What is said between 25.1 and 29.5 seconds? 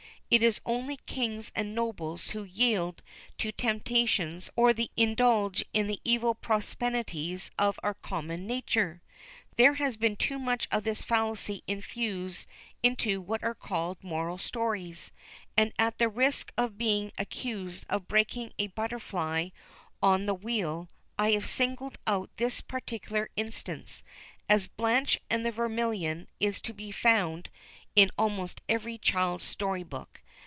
and Vermillion is to be found in almost every child's